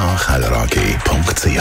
[0.00, 1.60] ihkellerag.ch.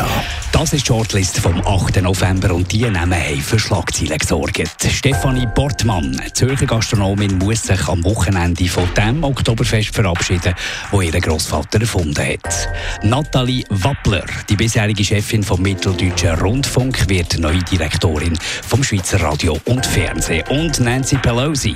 [0.51, 2.01] Das ist die Shortlist vom 8.
[2.01, 4.77] November und die Namen haben für Schlagzeilen gesorgt.
[4.89, 10.55] Stefanie Bortmann, Zürcher Gastronomin, muss sich am Wochenende von dem Oktoberfest verabschieden,
[10.91, 12.69] wo ihr Großvater erfunden hat.
[13.03, 19.85] Nathalie Wappler, die bisherige Chefin vom Mitteldeutschen Rundfunk, wird neue Direktorin vom Schweizer Radio und
[19.85, 20.47] Fernsehen.
[20.49, 21.75] Und Nancy Pelosi.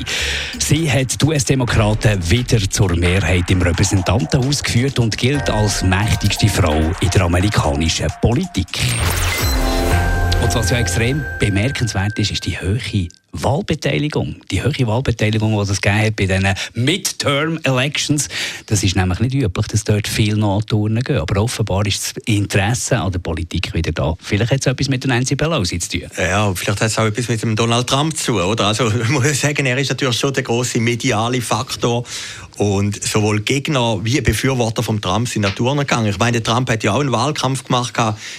[0.59, 6.47] Sie hat die US-Demokraten wieder zur Mehrheit im Repräsentantenhaus geführt und gilt als mächtig wichtigste
[6.53, 8.67] Frau in der amerikanischen Politik.
[10.43, 12.77] Und was ja extrem bemerkenswert ist, ist die Höhe
[13.33, 18.29] Wahlbeteiligung, die hohe Wahlbeteiligung, die es hat bei diesen Midterm-Elections,
[18.67, 21.17] das ist nämlich nicht üblich, dass dort viel noch Turnen gehen.
[21.17, 24.13] Aber offenbar ist das Interesse an der Politik wieder da.
[24.19, 26.09] Vielleicht hat es etwas mit Nancy Pelosi zu tun.
[26.17, 28.67] Ja, vielleicht hat es auch etwas mit dem Donald Trump zu tun, oder?
[28.67, 32.03] Also, ich muss sagen, er ist natürlich schon der große mediale Faktor.
[32.57, 36.07] Und sowohl Gegner wie Befürworter von Trump sind Naturen gegangen.
[36.07, 37.93] Ich meine, Trump hat ja auch einen Wahlkampf gemacht,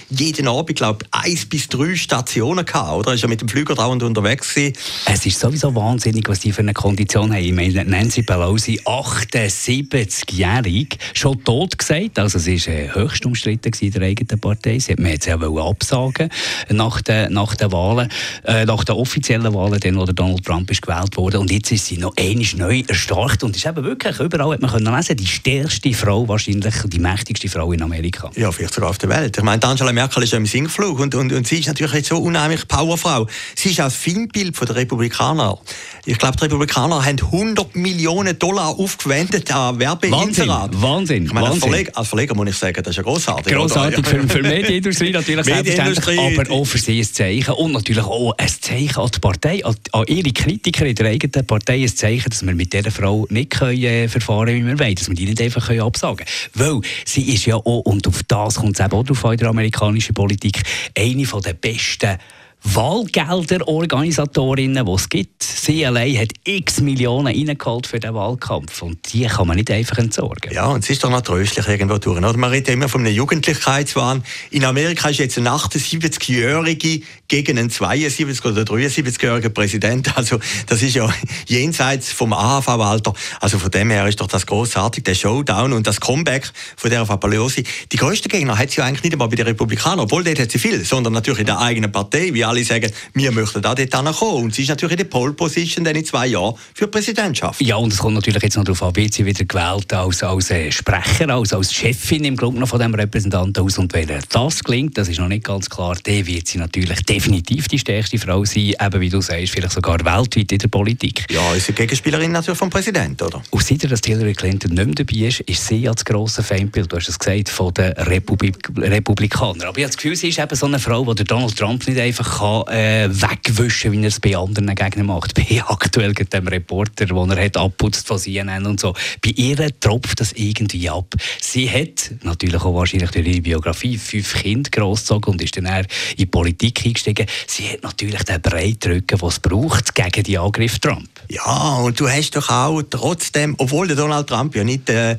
[0.09, 3.09] jeden Abend, glaube ich, eins bis drei Stationen gehabt, oder?
[3.09, 4.73] Er ist ja mit dem Flüger dauernd unterwegs gewesen.
[5.05, 7.43] Es ist sowieso wahnsinnig, was die für eine Kondition haben.
[7.43, 12.19] Ich meine, Nancy Pelosi, 78-jährig, schon tot gesagt.
[12.19, 14.79] Also sie war äh, höchst umstritten in der eigenen Partei.
[14.79, 16.29] Sie hat mir jetzt ja absagen
[16.69, 18.09] nach den, nach den Wahlen,
[18.43, 21.39] äh, nach den offiziellen Wahlen, dann, wo Donald Trump ist gewählt wurde.
[21.39, 24.71] Und jetzt ist sie noch einmal neu erstarkt und ist eben wirklich, überall hat man
[24.71, 28.31] können lesen, die stärkste Frau, wahrscheinlich die mächtigste Frau in Amerika.
[28.35, 29.37] Ja, vielleicht sogar auf der Welt.
[29.37, 32.09] Ich meine, Angela Merkel ist ja im Singflug und, und, und sie ist natürlich jetzt
[32.09, 33.27] so unheimlich Powerfrau.
[33.55, 35.57] Sie ist auch das Feindbild von der Republikaner.
[36.05, 40.71] Ich glaube, die Republikaner haben 100 Millionen Dollar aufgewendet an Werbeinserat.
[40.73, 41.25] Wahnsinn, Wahnsinn.
[41.25, 41.63] Ich meine, Wahnsinn.
[41.63, 43.53] Als, Verleger, als, Verleger, muss ich sagen, das ist ja großartig.
[43.53, 46.19] Großartig für, für die Medienindustrie natürlich Medienindustrie.
[46.19, 49.75] aber auch für sie ein Zeichen und natürlich auch ein Zeichen an die Partei, an,
[49.91, 53.51] an ihre Kritiker in der eigenen Partei ein Zeichen, dass wir mit dieser Frau nicht
[53.51, 56.81] können, äh, verfahren wie wir wollen, dass wir die nicht einfach können absagen können.
[56.81, 59.49] Weil sie ist ja auch, und auf das kommt es eben auch drauf in der
[59.49, 60.61] amerikanischen Politik,
[60.97, 62.17] eine der besten
[62.65, 65.43] Wahlgelderorganisatorinnen, die es gibt.
[65.43, 69.99] Sie allein hat x Millionen reingeholt für den Wahlkampf und die kann man nicht einfach
[69.99, 70.51] entsorgen.
[70.51, 72.17] Ja, und es ist doch noch tröstlich irgendwo durch.
[72.17, 72.35] Oder?
[72.37, 74.23] Man redet immer von einem Jugendlichkeitswahn.
[74.49, 80.17] In Amerika ist jetzt ein 78-Jährige gegen einen 72- oder 73-jährigen Präsident.
[80.17, 81.09] Also das ist ja
[81.47, 83.13] jenseits vom AHV-Alter.
[83.41, 87.05] Also von dem her ist doch das großartig, der Showdown und das Comeback von der
[87.05, 87.63] Pelosi.
[87.91, 90.51] Die größten Gegner hat sie ja eigentlich nicht einmal bei den Republikanern, obwohl dort hat
[90.51, 93.75] sie viel, sondern natürlich in der eigenen Partei, wie alle alle sagen, wir möchten da
[93.75, 94.43] dort kommen.
[94.43, 97.61] Und sie ist natürlich in der Pole Position dann in zwei Jahren für die Präsidentschaft.
[97.61, 100.49] Ja, und es kommt natürlich jetzt noch darauf an, wird sie wieder gewählt als, als
[100.51, 103.77] äh, Sprecher, als, als Chefin im Grunde noch von dem Repräsentantenhaus.
[103.77, 107.67] Und wenn das gelingt, das ist noch nicht ganz klar, dann wird sie natürlich definitiv
[107.67, 111.25] die stärkste Frau sein, eben wie du sagst, vielleicht sogar weltweit in der Politik.
[111.29, 113.41] Ja, ist eine Gegenspielerin natürlich vom Präsidenten, oder?
[113.51, 116.91] Und seit dass Hillary Clinton nicht mehr dabei ist, ist sie ja das grosse Feindbild,
[116.91, 119.61] du hast es gesagt, von den Republik Republikanern.
[119.61, 121.99] Aber ich habe das Gefühl, sie ist eben so eine Frau, die Donald Trump nicht
[121.99, 125.33] einfach kann, äh, wegwischen, wie er es bei anderen Gegnern macht.
[125.33, 128.93] Bei aktuell dem Reporter, den er hat abputzt von CNN und so.
[129.23, 131.13] Bei ihr tropft das irgendwie ab.
[131.41, 135.85] Sie hat natürlich auch wahrscheinlich durch ihre Biografie fünf Kinder großgezogen und ist dann in
[136.17, 137.27] die Politik eingestiegen.
[137.47, 141.09] Sie hat natürlich den Breitrücken, den es braucht gegen die Angriff Trump.
[141.29, 145.17] Ja, und du hast doch auch trotzdem, obwohl Donald Trump ja nicht äh,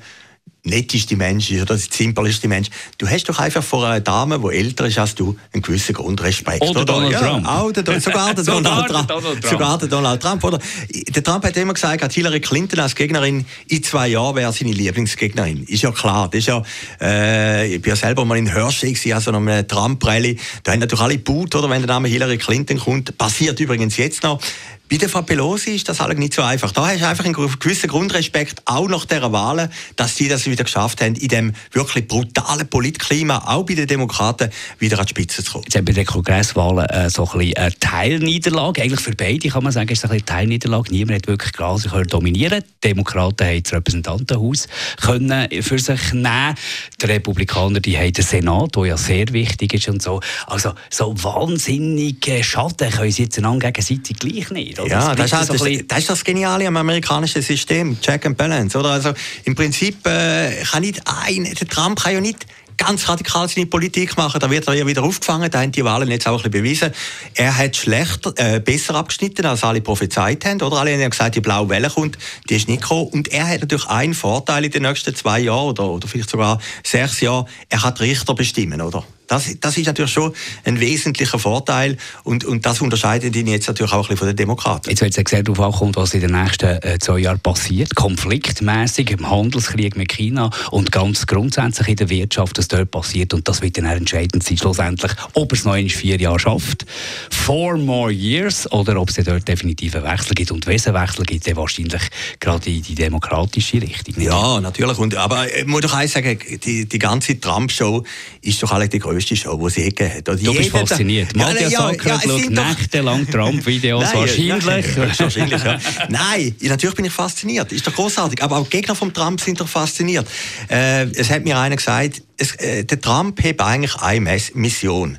[0.66, 2.68] netteste Mensch ist oder der simpelste Mensch.
[2.98, 6.62] Du hast doch einfach vor einer Dame, die älter ist als du, einen gewissen Grundrespekt.
[6.62, 6.84] Oder, oder?
[6.84, 7.48] Donald ja, Trump.
[7.48, 9.46] Auch der, sogar, der Donald Trump, Donald Trump.
[9.46, 10.44] Sogar der Donald Trump.
[10.44, 10.58] Oder?
[10.90, 14.72] Der Trump hat immer gesagt, hat Hillary Clinton als Gegnerin in zwei Jahren wäre seine
[14.72, 15.64] Lieblingsgegnerin.
[15.64, 16.28] Ist ja klar.
[16.28, 16.62] Das ist ja,
[17.00, 20.38] äh, ich bin ja selber mal in Hershey, also noch einem Trump-Rally.
[20.62, 23.16] Da haben natürlich alle Boot, oder wenn der Name Hillary Clinton kommt.
[23.16, 24.40] Passiert übrigens jetzt noch.
[24.88, 26.70] Bei der Frau Pelosi ist das halt nicht so einfach.
[26.70, 30.62] Da hast du einfach einen gewissen Grundrespekt, auch nach dieser Wahl, dass sie das wieder
[30.62, 35.42] geschafft haben, in dem wirklich brutalen Politklima, auch bei den Demokraten, wieder an die Spitze
[35.42, 35.64] zu kommen.
[35.64, 38.82] Jetzt haben wir bei den Kongresswahlen äh, so ein bisschen eine Teilniederlage.
[38.82, 40.92] Eigentlich für beide kann man sagen, ist es ein bisschen Teilniederlage.
[40.92, 44.68] Niemand hat wirklich klar sich dominieren Die Demokraten haben das Repräsentantenhaus
[45.00, 46.54] können für sich nehmen.
[47.02, 50.20] Die Republikaner die haben den Senat, der ja sehr wichtig ist und so.
[50.46, 54.75] Also so wahnsinnige Schaden können sie jetzt gegenseitig gleich nicht.
[54.80, 54.90] Oder?
[54.90, 58.78] Ja, das, ist halt, das, das, ist das Geniale am amerikanischen System, Check and Balance.
[58.78, 58.90] Oder?
[58.90, 59.12] Also,
[59.44, 62.46] Im Prinzip äh, kann nicht ein, der Trump kann ja nicht
[62.76, 64.38] ganz radikal seine Politik machen.
[64.40, 65.50] Da wird er ja wieder aufgefangen.
[65.50, 66.90] Da haben die Wahlen jetzt auch ein bisschen bewiesen.
[67.34, 70.60] Er hat schlechter, äh, besser abgeschnitten, als alle prophezeit haben.
[70.62, 72.18] Oder alle haben gesagt, die blaue Welle kommt,
[72.48, 73.08] die ist nicht gekommen.
[73.08, 76.60] Und er hat natürlich einen Vorteil in den nächsten zwei Jahren oder, oder vielleicht sogar
[76.84, 77.46] sechs Jahren.
[77.68, 79.04] Er hat Richter bestimmen, oder?
[79.26, 80.32] Das, das ist natürlich schon
[80.64, 84.36] ein wesentlicher Vorteil und, und das unterscheidet ihn jetzt natürlich auch ein bisschen von den
[84.36, 84.90] Demokraten.
[84.90, 89.10] Jetzt, wenn es sehr darauf ankommt, was in den nächsten äh, zwei Jahren passiert, konfliktmäßig
[89.10, 93.62] im Handelskrieg mit China und ganz grundsätzlich in der Wirtschaft, was dort passiert und das
[93.62, 96.86] wird dann entscheidend sein, schlussendlich, ob es noch in vier Jahre schafft,
[97.30, 100.96] four more years, oder ob es dort definitiv einen Wechsel gibt und wenn es einen
[100.96, 102.02] Wechsel gibt, dann wahrscheinlich
[102.38, 104.20] gerade in die demokratische Richtung.
[104.20, 108.04] Ja, natürlich, und, aber ich muss doch eins sagen, die, die ganze Trump-Show
[108.42, 110.28] ist doch alle die größte grösste Show, die sie je gegeben hat.
[110.28, 111.34] Du bist fasziniert.
[111.34, 114.96] Ja, Matthias ja, ja, schaut nächtelang Trump-Videos, wahrscheinlich.
[114.96, 115.78] Ja, wahrscheinlich ja.
[116.08, 117.72] Nein, natürlich bin ich fasziniert.
[117.72, 118.42] Ist doch großartig.
[118.42, 120.28] Aber auch Gegner von Trump sind doch fasziniert.
[120.68, 125.18] Äh, es hat mir einer gesagt, es, äh, der Trump hat eigentlich eine Mission.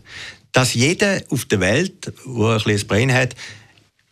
[0.51, 2.13] Dass jeder auf der Welt, der
[2.49, 3.35] ein bisschen Brain hat,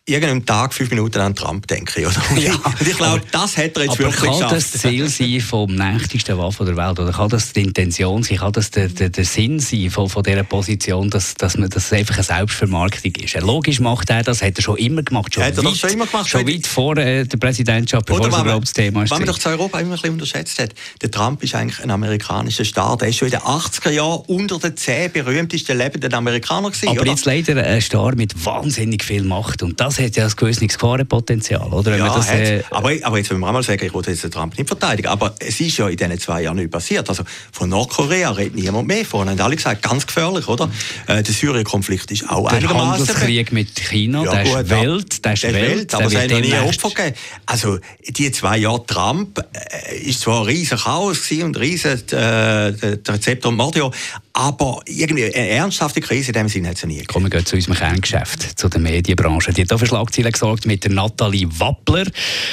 [0.07, 2.02] irgendeinem Tag fünf Minuten an Trump denke.
[2.02, 2.13] Oder?
[2.36, 6.38] Ja, und ich glaube, das hat er jetzt wirklich kann das Ziel sein vom mächtigsten
[6.38, 7.00] Waffe der Welt?
[7.00, 8.38] Oder kann das die Intention sein?
[8.38, 11.86] Kann das der, der, der Sinn sein von, von dieser Position, dass, dass, man, dass
[11.86, 13.40] es einfach eine Selbstvermarktung ist?
[13.42, 15.34] Logisch macht er das, hat er schon immer gemacht.
[15.34, 16.30] Schon hat er weit, schon immer gemacht?
[16.30, 19.12] Schon weit vor äh, der Präsidentschaft, bevor es überhaupt das Thema ist.
[19.12, 21.90] Was man doch zu Europa immer ein bisschen unterschätzt hat, der Trump ist eigentlich ein
[21.90, 22.96] amerikanischer Star.
[22.98, 26.90] Der ist schon in den 80er Jahren unter den zehn berühmtesten lebenden Amerikanern gewesen.
[26.90, 27.12] Aber oder?
[27.12, 29.63] jetzt leider ein Star mit wahnsinnig viel Macht.
[29.63, 31.92] Und das hat ja ein gewisses Gefahrenpotenzial, oder?
[31.92, 34.24] Wenn ja, das, äh, aber, aber jetzt will man auch mal sagen, ich wollte jetzt
[34.24, 37.08] den Trump nicht verteidigen, aber es ist ja in diesen zwei Jahren nicht passiert.
[37.10, 39.06] Also von Nordkorea redet niemand mehr.
[39.06, 40.70] Vorhin haben alle gesagt, ganz gefährlich, oder?
[41.08, 45.34] Äh, der Syrien-Konflikt ist auch der Handelskrieg mit China, ja, der gut, ist Welt, der
[45.34, 47.16] ist Welt, Welt aber es hat noch nie Opfer gegeben.
[47.46, 52.72] Also die zwei Jahre Trump äh, ist zwar ein riesen Chaos und ein riesen äh,
[52.74, 53.92] der Rezeptor und Mordio,
[54.34, 57.08] aber irgendwie eine ernsthafte Krise in dem Sinne hat es nie gegeben.
[57.08, 59.54] Kommen wir zu unserem Kerngeschäft, zu der Medienbranche.
[59.54, 62.06] Die hat für Schlagzeilen gesorgt mit der Nathalie Wappler.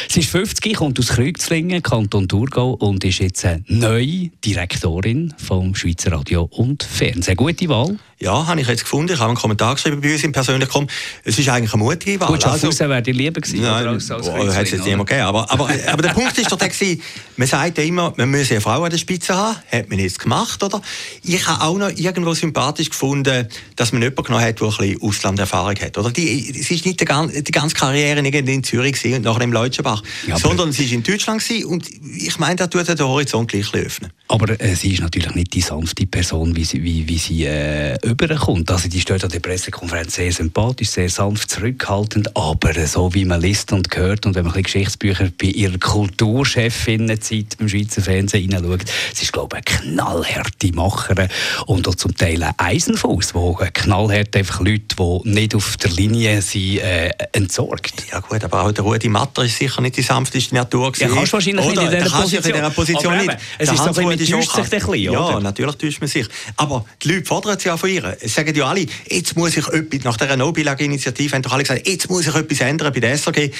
[0.08, 5.74] Sie ist 50, kommt aus Kreuzlingen, Kanton Thurgau und ist jetzt eine neue Direktorin vom
[5.74, 7.36] Schweizer Radio und Fernsehen.
[7.36, 7.96] Gute Wahl?
[8.22, 9.14] Ja, habe ich jetzt gefunden.
[9.14, 10.86] Ich habe einen Kommentar geschrieben bei uns im persönlichen
[11.24, 12.28] Es ist eigentlich eine mutige Wahl.
[12.28, 13.62] Gut, also, wäre dir lieber gewesen.
[13.62, 15.26] Nein, als, als boah, hat es jetzt niemand gegeben.
[15.26, 17.02] Aber, aber, aber der Punkt ist doch der gewesen,
[17.36, 19.56] man sagt ja immer, man müsse eine Frau an der Spitze haben.
[19.72, 20.80] Hat man jetzt gemacht, oder?
[21.24, 25.02] Ich habe auch noch irgendwo sympathisch gefunden, dass man jemanden genommen hat, der ein bisschen
[25.02, 25.98] Auslanderfahrung hat.
[25.98, 26.12] Oder?
[26.12, 30.00] Die, es ist nicht die ganze, die ganze Karriere in Zürich und nachher im Leutschenbach,
[30.28, 34.12] ja, sondern sie war in Deutschland und ich meine, da tut der Horizont gleich öffnen.
[34.28, 37.96] Aber äh, sie ist natürlich nicht die sanfte Person, wie sie, wie, wie sie äh,
[38.12, 38.70] überkommt.
[38.70, 43.40] Also die steht an der Pressekonferenz sehr sympathisch, sehr sanft, zurückhaltend, aber so wie man
[43.40, 48.84] liest und hört und wenn man ein Geschichtsbücher bei ihrer Kulturchefinnenzeit beim Schweizer Fernsehen hineinschaut,
[49.14, 51.28] sie ist glaube ich eine knallharte Macherin
[51.66, 56.42] und auch zum Teil ein Eisenfuß, wo knallhart einfach Leute, die nicht auf der Linie
[56.42, 58.04] sind, äh, entsorgt.
[58.12, 61.08] Ja gut, aber auch der Rudi Matter ist sicher nicht die sanfteste Natur gewesen.
[61.08, 62.44] Ja, kannst du wahrscheinlich Oder, nicht in dieser Position.
[62.44, 63.38] In dieser Position nicht.
[63.58, 65.40] Es ist so ein bisschen, man sich ein bisschen, Ja, oder?
[65.40, 66.26] natürlich täuscht man sich.
[66.56, 70.04] Aber die Leute fordern es ja von ihr sagen ja alle, jetzt muss ich etwas,
[70.04, 73.50] nach dieser No-Bilag-Initiative haben doch alle gesagt, jetzt muss ich etwas ändern bei der SRG.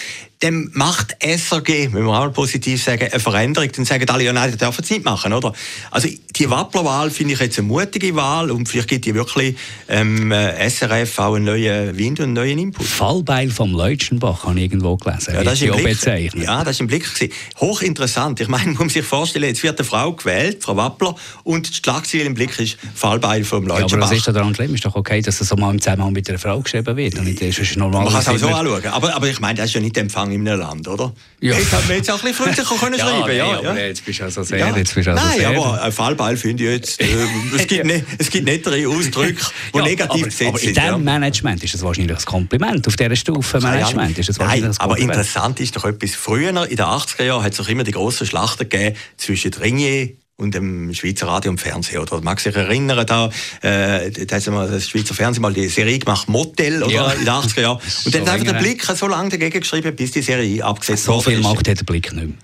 [0.40, 3.70] Dann macht SRG, wenn wir auch mal positiv sagen, eine Veränderung.
[3.72, 5.52] Dann sagen alle, ja nein, das dürfen sie nicht machen, oder?
[5.90, 9.56] Also die Wappler-Wahl finde ich jetzt eine mutige Wahl und vielleicht gibt die wirklich
[9.88, 12.86] ähm, SRF auch einen neuen Wind und einen neuen Input.
[12.86, 15.34] Fallbeil vom Leutschenbach habe ich irgendwo gelesen.
[15.34, 17.32] Ja, das ist, im Blick, ja, das ist im Blick gewesen.
[17.60, 18.40] Hochinteressant.
[18.40, 21.74] Ich meine, man muss sich vorstellen, jetzt wird eine Frau gewählt, Frau Wappler, und die
[21.74, 23.90] Schlagzeile im Blick ist Fallbeil vom Leutschenbach.
[23.90, 24.74] Ja, aber was ist da daran schlimm?
[24.74, 27.18] Ist doch okay, dass es so mal im Zusammenhang mit einer Frau geschrieben wird.
[27.18, 28.04] Und das ist normal.
[28.04, 28.86] Man kann es auch so anschauen.
[28.86, 31.12] Aber, aber ich meine, das ist ja nicht der Empfang in einem Land, oder?
[31.40, 31.54] Ja.
[31.54, 33.26] Jetzt hat man jetzt auch ein bisschen freundlicher können ja, schreiben.
[33.26, 33.76] Nee, ja, ja.
[33.76, 34.58] jetzt bist du also sehr.
[34.58, 34.76] Ja.
[34.76, 35.48] Jetzt bist also Nein, sehr.
[35.48, 37.00] aber ein Fallbeil finde ich jetzt.
[37.00, 37.06] Äh,
[37.56, 39.42] es, gibt ne, es gibt nettere Ausdrücke,
[39.74, 40.48] die ja, negativ gesetzt sind.
[40.48, 42.86] Aber in diesem Management ist das wahrscheinlich ein Kompliment.
[42.86, 46.12] Auf dieser Stufe Management ist das wahrscheinlich Nein, aber interessant ist doch etwas.
[46.12, 50.10] Früher, in den 80er Jahren, hat es doch immer die grossen Schlachten gegeben zwischen Ringier
[50.36, 52.00] und dem Schweizer Radio und Fernsehen.
[52.00, 56.28] Oder mag sich erinnern, da, äh, da hat das Schweizer Fernsehen mal die Serie gemacht,
[56.28, 57.12] Motel, oder, ja.
[57.12, 57.78] in den 80er Jahren.
[58.04, 61.22] Und dann hat einfach der Blick so lange dagegen geschrieben, bis die Serie abgesetzt wurde.
[61.22, 62.36] So viel macht der Blick nicht mehr.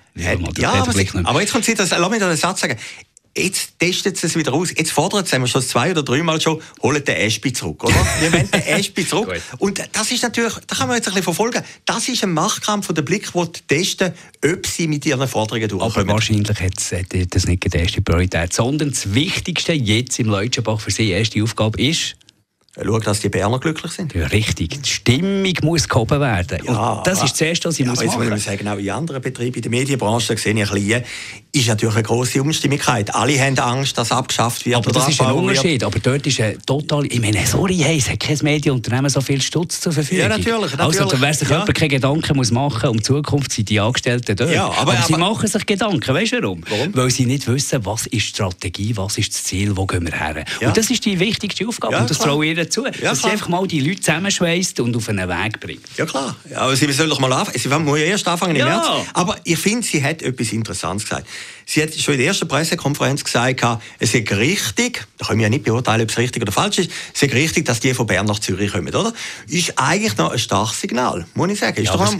[0.58, 0.92] Ja, aber,
[1.25, 2.76] aber, jetzt kommt sie, das, lass mich da einen Satz sagen
[3.38, 4.71] jetzt testet sie es wieder aus.
[4.71, 7.95] Jetzt fordert sie, wir schon zwei oder dreimal schon, holen den Ashby zurück, oder?
[8.21, 9.40] Wir wollen den Ashby zurück.
[9.59, 12.87] und das ist natürlich, da kann man jetzt ein bisschen verfolgen, das ist ein Machtkampf
[12.87, 14.12] von der Blick, der testen,
[14.45, 16.09] ob sie mit ihren Forderungen durchkommen.
[16.09, 20.90] Aber wahrscheinlich hat das nicht die erste Priorität, sondern das Wichtigste jetzt im Leutschenbach für
[20.90, 22.16] sie erste Aufgabe ist,
[22.85, 24.14] schauen, dass die Berner glücklich sind.
[24.14, 24.80] Ja, richtig.
[24.83, 26.61] Die Stimmung muss gehoben werden.
[26.64, 28.23] Ja, das ist das Erste, was ich ja, muss machen.
[28.23, 31.04] Jetzt muss ich sagen, auch in anderen Betrieben, in der Medienbranche, sehe ich ein bisschen,
[31.58, 33.14] ist natürlich eine grosse Unstimmigkeit.
[33.14, 34.76] Alle haben Angst, dass abgeschafft wird.
[34.76, 35.84] Aber das ist ein Unterschied.
[35.84, 39.40] Aber dort ist ein total, ich meine, sorry, hey, es hat kein Medienunternehmen so viel
[39.40, 40.22] Stutz zur Verfügung.
[40.22, 40.76] Ja, natürlich.
[40.76, 41.00] natürlich.
[41.00, 41.60] Also, wer sich ja.
[41.60, 44.50] jemand keine Gedanken muss machen um die Zukunft, sind die Angestellten dort.
[44.50, 46.64] Ja, aber, aber, aber sie machen sich Gedanken, weißt du warum?
[46.68, 46.94] warum?
[46.94, 50.12] Weil sie nicht wissen, was ist die Strategie, was ist das Ziel, wo gehen wir
[50.12, 50.44] her.
[50.60, 50.68] Ja.
[50.68, 52.84] Und das ist die wichtigste Aufgabe ja, und das traue ich ihr zu.
[52.84, 55.86] Ja, dass sie einfach mal die Leute zusammenschweißt und auf einen Weg bringt.
[55.96, 57.58] Ja klar, aber sie soll doch mal anfangen.
[57.58, 58.86] Sie muss ja erst anfangen im März.
[59.14, 61.26] Aber ich finde, sie hat etwas Interessantes gesagt.
[61.67, 63.64] Sie hat schon in der ersten Pressekonferenz gesagt,
[63.99, 66.90] es ist richtig, da können wir ja nicht beurteilen, ob es richtig oder falsch ist,
[67.14, 69.12] es ist richtig, dass die von Bern nach Zürich kommen, oder?
[69.49, 71.83] Ist eigentlich noch ein starkes Signal, muss ich sagen.
[71.83, 72.17] Ist ja, was,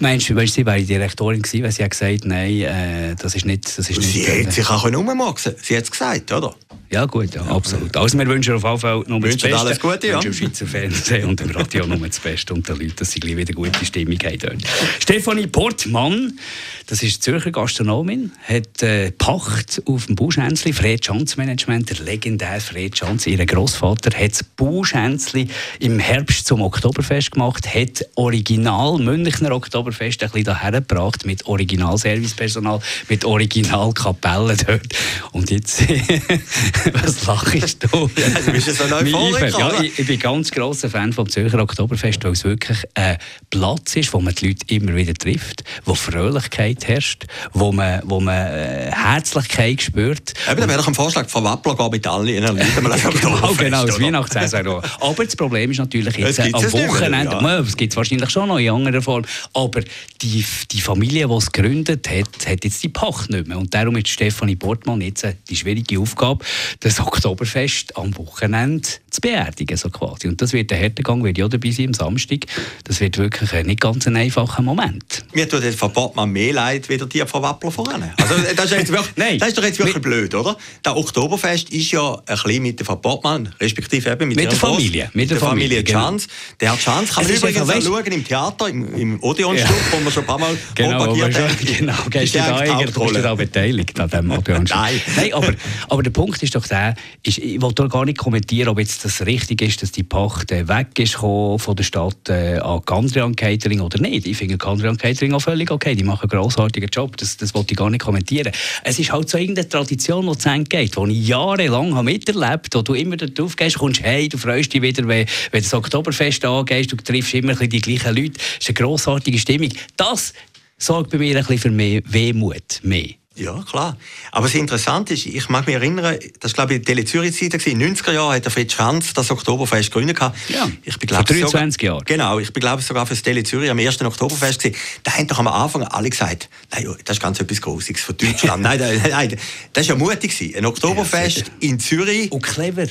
[0.00, 3.44] meinst du, weil sie wäre Direktorin gewesen, weil sie hat gesagt, nein, äh, das ist
[3.44, 3.66] nicht...
[3.78, 6.54] Das ist sie nicht, hätte sich auch ummachen Sie hat es gesagt, oder?
[6.90, 7.94] Ja, gut, ja, absolut.
[7.96, 9.58] Also, wir wünschen auf jeden Fall nur das Beste.
[9.58, 10.22] alles Gute, ja.
[10.22, 13.10] Wir wünschen dem Schweizer Fernsehen und dem Radio nur das Beste und den Leuten, dass
[13.10, 14.62] sie gleich wieder gute Stimmung haben dort.
[14.98, 16.38] Stefanie Portmann,
[16.86, 22.60] das ist Zürcher Gastronomin, hat äh, Pacht auf dem Bauschänzli, Fred Schanz Management, der legendäre
[22.60, 25.48] Fred Schanz, ihr Großvater, hat das Bauschänzli
[25.80, 32.80] im Herbst zum Oktoberfest gemacht, hat original Münchner Oktoberfest ein bisschen daher gebracht mit Originalservicepersonal,
[33.10, 34.94] mit Originalkapellen dort.
[35.32, 35.82] Und jetzt
[37.02, 38.10] Was lachst du?
[38.16, 41.60] Ja, du bist ja so neu ja, ich, ich, bin ganz grosser Fan vom Zürcher
[41.60, 43.18] Oktoberfest, weil es wirklich ein
[43.50, 48.20] Platz ist, wo man die Leute immer wieder trifft, wo Fröhlichkeit herrscht, wo man, wo
[48.20, 50.34] man äh, Herzlichkeit spürt.
[50.50, 52.44] Eben, dann wäre doch ein Vorschlag von Wappler gehen mit allen in
[53.20, 54.82] Genau, genau, das Weihnachtssaison.
[55.00, 57.58] Aber das Problem ist natürlich jetzt am Wochenende, ja.
[57.60, 59.82] es gibt es wahrscheinlich schon noch in anderer Form, aber
[60.22, 63.58] die, die Familie, die es gegründet hat, hat jetzt die Pacht nicht mehr.
[63.58, 66.44] Und darum ist Stefanie Portmann jetzt die schwierige Aufgabe,
[66.80, 70.28] das Oktoberfest am Wochenende zu beerdigen, so quasi.
[70.28, 72.40] Und das wird der Härtegang, wird ja dabei sein am Samstag.
[72.84, 75.24] Das wird wirklich ein nicht ganz ein einfacher Moment.
[75.32, 78.10] Mir tut jetzt von Portmann mehr leid, wie die von Wappler voran.
[78.16, 79.38] Also, das, ist jetzt wirklich, Nein.
[79.38, 80.56] das ist doch jetzt wirklich blöd, oder?
[80.82, 84.58] Das Oktoberfest ist ja ein bisschen mit der Frau Portmann, respektive eben mit, mit der
[84.58, 85.04] Familie.
[85.04, 86.28] Groß, mit der Familie, Familie Chance.
[86.28, 86.56] Genau.
[86.60, 89.98] Der hat Chance, kann man übrigens auch schauen im Theater, im, im Odeonstück, ja.
[89.98, 91.56] wo wir schon ein paar Mal genau, propagiert haben.
[91.64, 94.76] Genau, du da, bist da beteiligt an diesem Odeonstück.
[94.78, 95.00] Nein.
[95.16, 95.54] Nein, aber,
[95.88, 99.62] aber der Punkt ist doch der, ich wollte gar nicht kommentieren, ob jetzt das richtig
[99.62, 104.00] ist, dass die Pacht äh, weg ist von der Stadt äh, an Gandrian Catering oder
[104.00, 104.26] nicht.
[104.26, 105.94] Ich finde Gandrian Catering auch völlig okay.
[105.94, 107.16] Die machen einen grossartigen Job.
[107.16, 108.52] Das, das wollte ich gar nicht kommentieren.
[108.84, 112.58] Es ist halt so irgendeine Tradition, die zu Ende geht, die ich jahrelang habe miterlebt
[112.58, 115.74] habe, wo du immer darauf gehst, kommst hey, du freust dich wieder, wenn, wenn das
[115.74, 118.34] Oktoberfest angehst, du triffst immer die gleichen Leute.
[118.36, 119.70] Es ist eine grossartige Stimmung.
[119.96, 120.32] Das
[120.76, 122.80] sorgt bei mir ein bisschen für mehr Wehmut.
[122.82, 123.17] Mehr.
[123.38, 123.96] Ja, klar.
[124.32, 127.66] Aber das Interessante ist, ich mag mich erinnern, das war glaube ich die Tele Zürich-Zeit,
[127.66, 130.18] in den 90er Jahren hat der Fritz Schanz das Oktoberfest gegründet.
[130.48, 132.02] Ja, ich bin, vor 23 Jahren.
[132.04, 134.80] Genau, ich bin glaube sogar für das Tele Zürich am ersten Oktoberfest gewesen.
[135.04, 138.62] Da haben doch am Anfang alle gesagt, nein, das ist ganz etwas Großes für Deutschland.
[138.62, 139.36] nein, nein, nein,
[139.72, 140.36] das war ja mutig.
[140.36, 140.56] Gewesen.
[140.56, 142.30] Ein Oktoberfest ja, in Zürich.
[142.32, 142.86] Und clever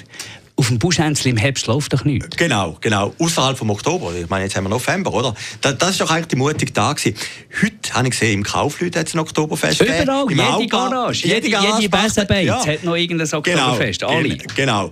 [0.57, 2.35] auf dem Buschhänzli im Herbst läuft doch nichts.
[2.35, 3.13] Genau, genau.
[3.19, 4.11] Außerhalb vom Oktober.
[4.15, 5.35] Ich meine, jetzt haben wir November, oder?
[5.61, 7.15] Das, das ist doch eigentlich die mutige Tag gewesen.
[7.61, 11.47] Heute habe ich gesehen, im Kaufleut hat es ein Oktoberfest Überall, jede Auto, Garage, jede,
[11.47, 12.65] jede, jede Besenbeiz ja.
[12.65, 13.99] hat noch irgendein genau, Oktoberfest.
[13.99, 14.37] Genau, Alle.
[14.55, 14.91] Genau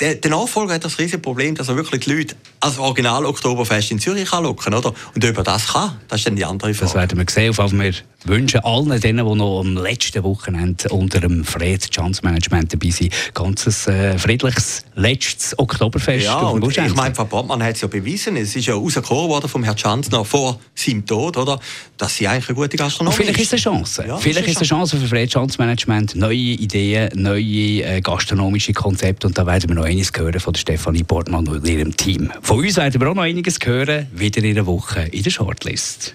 [0.00, 3.90] der, der, Nachfolger hat das riesige Problem, dass er wirklich die Leute als Original Oktoberfest
[3.90, 4.94] in Zürich kann locken, oder?
[5.14, 6.86] Und ob er das kann, das ist dann die andere Frage.
[6.86, 7.50] Das werden wir sehen.
[7.58, 7.92] Auf wir
[8.24, 13.12] wünschen allen denen, die noch am letzten Wochenende unter dem Fred Chance Management dabei sind,
[13.34, 16.24] ganzes äh, friedliches letztes Oktoberfest.
[16.24, 18.36] Ja, und ich meine, Frau Portmann hat es ja bewiesen.
[18.36, 21.60] Es ist ja rausgekommen worden vom Herrn Chance noch vor seinem Tod, oder?
[21.96, 23.22] Dass sie eigentlich eine gute Gastronomie ist.
[23.22, 24.04] Vielleicht ist es eine Chance.
[24.06, 28.72] Ja, vielleicht ist es eine Chance für Fred Chance Management, neue Ideen, neue äh, gastronomische
[28.72, 32.30] Konzepte und da werden wir noch einiges hören von Stefanie Portmann und ihrem Team.
[32.42, 36.14] Von uns werden wir auch noch einiges hören, wieder in der Woche in der Shortlist.